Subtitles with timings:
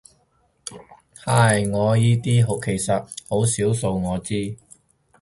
[1.25, 4.57] 唉，我依啲其實到好少數我知